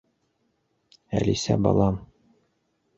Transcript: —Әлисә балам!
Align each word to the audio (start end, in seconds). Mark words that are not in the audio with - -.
—Әлисә 1.21 1.61
балам! 1.67 2.05